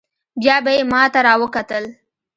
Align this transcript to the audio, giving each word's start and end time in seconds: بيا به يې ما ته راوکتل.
بيا 0.41 0.55
به 0.63 0.71
يې 0.77 0.83
ما 0.91 1.01
ته 1.13 1.19
راوکتل. 1.27 1.83